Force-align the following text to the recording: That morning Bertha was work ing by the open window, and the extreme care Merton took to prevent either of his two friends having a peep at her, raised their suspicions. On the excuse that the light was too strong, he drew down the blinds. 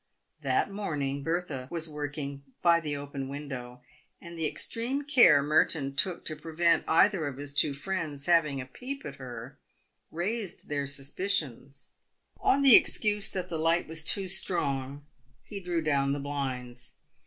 That 0.41 0.71
morning 0.71 1.21
Bertha 1.21 1.67
was 1.69 1.87
work 1.87 2.17
ing 2.17 2.43
by 2.63 2.79
the 2.79 2.97
open 2.97 3.27
window, 3.29 3.83
and 4.19 4.35
the 4.35 4.47
extreme 4.47 5.03
care 5.03 5.43
Merton 5.43 5.93
took 5.95 6.25
to 6.25 6.35
prevent 6.35 6.85
either 6.87 7.27
of 7.27 7.37
his 7.37 7.53
two 7.53 7.75
friends 7.75 8.25
having 8.25 8.59
a 8.59 8.65
peep 8.65 9.05
at 9.05 9.17
her, 9.17 9.59
raised 10.09 10.69
their 10.69 10.87
suspicions. 10.87 11.91
On 12.39 12.63
the 12.63 12.75
excuse 12.75 13.29
that 13.29 13.49
the 13.49 13.59
light 13.59 13.87
was 13.87 14.03
too 14.03 14.27
strong, 14.27 15.05
he 15.43 15.59
drew 15.59 15.83
down 15.83 16.13
the 16.13 16.19
blinds. 16.19 16.95